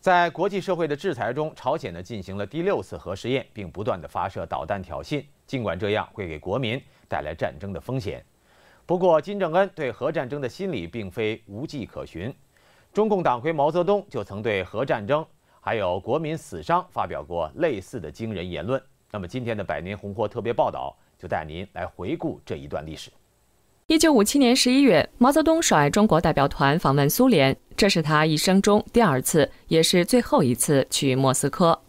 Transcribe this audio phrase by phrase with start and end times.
[0.00, 5.24] 在国际社会的制裁中，朝鲜呢进行了第六次核试验，并不断的发射导弹挑衅。
[5.46, 8.24] 尽管这样会给国民带来战争的风险，
[8.86, 12.32] 不过金正恩对核战争的心理并非无迹可寻。
[12.92, 15.24] 中共党魁毛泽东就曾对核战争
[15.60, 18.80] 还有国民死伤发表过类似的惊人言论。
[19.10, 23.10] 那么今天的百年红火特别报道就带您来回顾这一段历史。
[23.86, 31.80] 一九五七年十一月，毛泽东率中国代表团访问苏联，这是他一生中第二次，也是最后一次去莫斯科。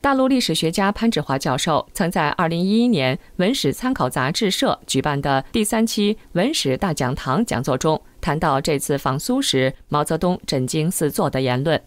[0.00, 11.80] 大陆历史学家潘志华教授曾在二零一一年文史参考杂志社举办的第三期文史大讲堂讲座中谈到这次访苏时毛泽东震惊四座的言论。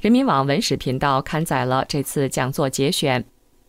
[0.00, 3.24] 人民网文史频道刊载了这次讲座节选。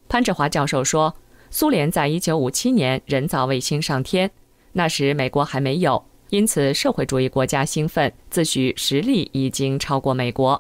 [0.09, 1.13] 潘志华教授说，
[1.52, 4.32] 苏联在一九五七年人造卫星上天。
[4.71, 10.60] 那时美国还没有，因此社会主义国家兴奋，自诩实力已经超过美国，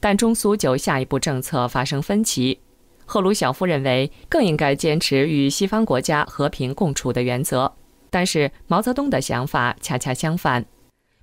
[0.00, 2.58] 但中苏就下一步政策发生分歧。
[3.04, 7.72] 赫鲁晓夫认为更应该坚持与西方国家和平共处的原则，
[8.10, 10.64] 但是毛泽东的想法恰恰相反。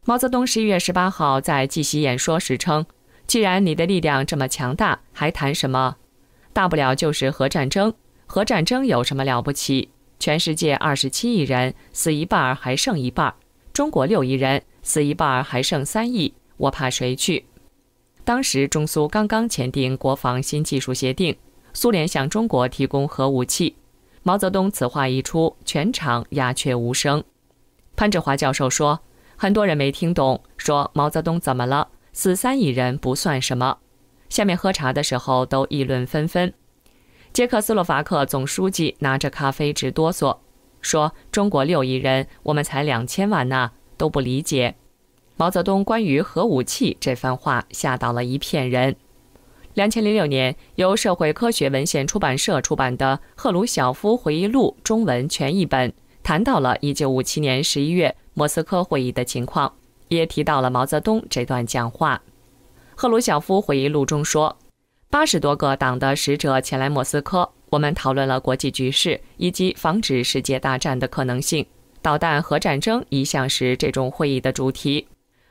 [0.05, 2.85] 毛泽东十一月十八号在记习演说时称
[3.27, 5.97] ：“既然你的力量这么强大，还谈什么？
[6.53, 7.93] 大不了就是核战争，
[8.25, 9.89] 核战争有什么了不起？”
[10.21, 13.33] 全世界二十七亿人死一半还剩一半
[13.73, 17.45] 中国六亿人死一半儿还剩三亿，我怕谁去？
[18.23, 21.35] 当时中苏刚刚签订国防新技术协定，
[21.73, 23.75] 苏联向中国提供核武器。
[24.21, 27.23] 毛泽东此话一出，全场鸦雀无声。
[27.95, 28.99] 潘志华教授说，
[29.35, 31.87] 很多人没听懂，说毛泽东怎么了？
[32.11, 33.77] 死三亿人不算什么。
[34.29, 36.53] 下面喝茶的时候都议论纷纷。
[37.31, 40.37] 捷克斯洛伐克总书记拿着咖啡直哆嗦，
[40.81, 44.75] 说：“中国六亿人，我们才两千万呢，都不理解。”
[45.37, 48.95] 毛泽东关于核武器这番话吓倒了一片人。
[49.73, 59.73] 两千零六年，由社会科学文献出版社出版的《赫鲁晓夫回忆录》中文全译本谈到了一九五七年十一月莫斯科会议的情况，
[60.09, 62.21] 也提到了毛泽东这段讲话。
[62.95, 64.57] 赫鲁晓夫回忆录中说。
[65.11, 71.65] 八十多个党的使者前来莫斯科，我们讨论了国际局势以及防止世界大战的可能性。
[72.01, 75.05] 导弹核战争一向是这种会议的主题。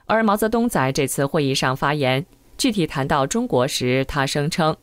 [0.07, 2.25] 而毛泽东在这次会议上发言，
[2.57, 4.75] 具体谈到中国时，他声称：“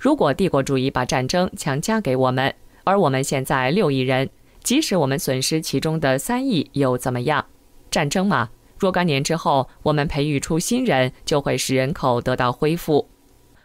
[0.00, 2.52] 如果帝国主义把战争强加给我们，
[2.84, 4.30] 而我们现在六亿人，
[4.64, 7.44] 即使我们损失其中的三亿又怎么样？
[7.90, 13.06] 战争嘛，若干年之后，我们培育出新人，就会使人口得到恢复。”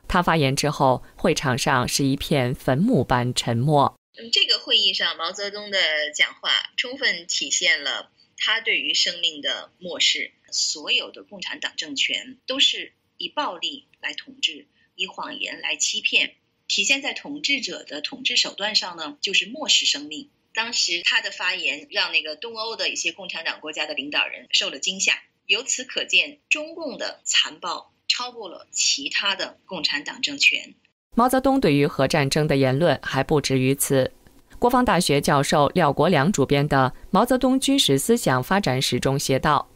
[0.08, 4.00] 他发言之后，会场上是一片坟墓般沉默。
[4.18, 5.80] 嗯，这个会议上，毛泽东的
[6.12, 10.32] 讲话充分体现了他对于生命的漠视。
[10.50, 16.36] 所有的共产党政权都是以暴力来统治，以谎言来欺骗。
[16.70, 20.30] 体现在统治者的统治手段上呢，就是漠视生命。
[20.54, 25.22] 当时他的发言让那个东欧的一些共产党国家的领导人受了惊吓。
[25.46, 27.94] 由此可见，中共的残暴。
[28.08, 30.74] 超过了其他的共产党政权。
[31.16, 34.12] 毛泽东对于核战争的言论还不止于此。
[34.60, 39.68] 国防大学教授廖国良主编的《毛泽东军事思想发展史》中写道：，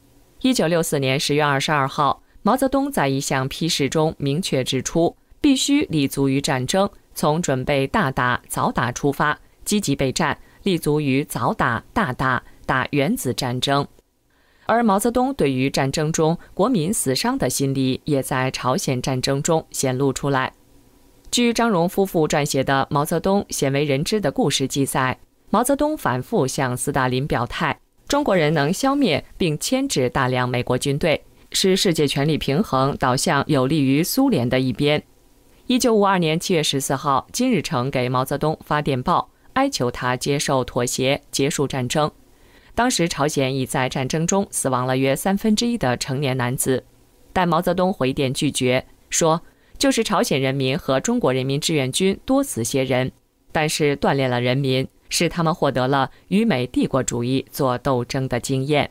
[0.41, 13.87] 一九六四年十月二十二号，毛泽东在一项批示中明确指出，必须立足于战争，从准备大打早打出发，积极备战，立足于早打大打打原子战争。
[14.65, 20.53] 而毛泽东对于战争中国民死伤的心理，也在朝鲜战争中显露出来。
[21.29, 25.17] 据张荣夫妇撰写的《毛泽东鲜为人知的故事》记载，
[25.49, 35.01] 毛泽东反复向斯大林表态：中国人能消灭并牵制大量美国军队，使世界权力平衡导向有利于苏联的一边。
[35.67, 42.11] 一九五二年七月十四号，金日成给毛泽东发电报，哀求他接受妥协，结束战争。
[42.73, 46.83] 当时朝鲜已在战争中死亡了约三分之一的成年男子，
[47.33, 49.41] 但毛泽东回电拒绝，说
[49.77, 53.11] 就是朝鲜人民和中国人民志愿军多死些人，
[53.51, 58.89] 但是锻炼了人民，使他们获得了与美帝国主义做斗争的经验。